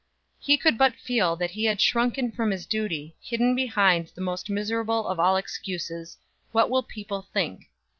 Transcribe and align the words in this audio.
He 0.39 0.57
could 0.57 0.79
but 0.79 0.95
feel 0.95 1.35
that 1.35 1.51
he 1.51 1.65
had 1.65 1.79
shrunken 1.79 2.31
from 2.31 2.49
his 2.49 2.65
duty, 2.65 3.15
hidden 3.21 3.53
behind 3.53 4.07
that 4.07 4.19
most 4.19 4.49
miserable 4.49 5.07
of 5.07 5.19
all 5.19 5.35
excuses: 5.35 6.17
"What 6.51 6.71
will 6.71 6.81
people 6.81 7.21
think?" 7.21 7.69